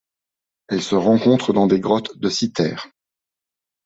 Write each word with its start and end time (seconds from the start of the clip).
Elle 0.69 0.81
se 0.81 0.95
rencontre 0.95 1.53
dans 1.53 1.67
des 1.67 1.79
grottes 1.79 2.17
de 2.17 2.27
Cythère. 2.27 2.87